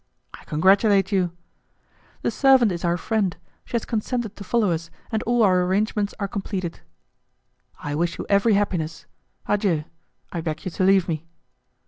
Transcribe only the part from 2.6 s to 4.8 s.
is our friend; she has consented to follow